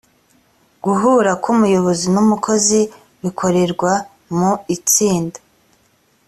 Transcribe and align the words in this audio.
guhura 0.83 1.31
k 1.41 1.45
umuyobozi 1.53 2.05
n 2.13 2.17
umukozi 2.23 2.79
bikorerwa 3.21 3.91
mu 4.37 4.51
itsinda 4.75 5.39